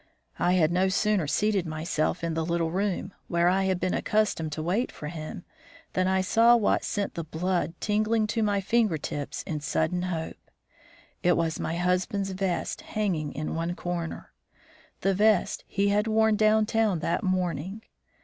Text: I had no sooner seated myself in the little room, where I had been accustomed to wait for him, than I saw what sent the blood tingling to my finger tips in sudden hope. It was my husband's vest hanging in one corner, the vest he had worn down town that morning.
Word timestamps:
I 0.39 0.53
had 0.53 0.71
no 0.71 0.89
sooner 0.89 1.27
seated 1.27 1.67
myself 1.67 2.23
in 2.23 2.33
the 2.33 2.43
little 2.43 2.71
room, 2.71 3.13
where 3.27 3.47
I 3.47 3.65
had 3.65 3.79
been 3.79 3.93
accustomed 3.93 4.51
to 4.53 4.63
wait 4.63 4.91
for 4.91 5.09
him, 5.09 5.45
than 5.93 6.07
I 6.07 6.21
saw 6.21 6.55
what 6.55 6.83
sent 6.83 7.13
the 7.13 7.23
blood 7.23 7.75
tingling 7.79 8.25
to 8.33 8.41
my 8.41 8.61
finger 8.61 8.97
tips 8.97 9.43
in 9.43 9.59
sudden 9.59 10.01
hope. 10.01 10.49
It 11.21 11.37
was 11.37 11.59
my 11.59 11.75
husband's 11.75 12.31
vest 12.31 12.81
hanging 12.81 13.31
in 13.33 13.53
one 13.53 13.75
corner, 13.75 14.31
the 15.01 15.13
vest 15.13 15.63
he 15.67 15.89
had 15.89 16.07
worn 16.07 16.35
down 16.35 16.65
town 16.65 16.97
that 17.01 17.21
morning. 17.21 17.83